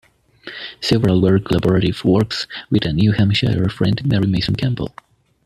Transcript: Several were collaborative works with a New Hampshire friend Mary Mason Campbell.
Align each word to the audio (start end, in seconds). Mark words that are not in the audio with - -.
Several 0.81 1.21
were 1.21 1.37
collaborative 1.37 2.03
works 2.03 2.47
with 2.71 2.85
a 2.87 2.91
New 2.91 3.11
Hampshire 3.11 3.69
friend 3.69 4.03
Mary 4.03 4.25
Mason 4.25 4.55
Campbell. 4.55 4.95